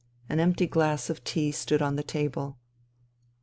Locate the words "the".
1.95-2.01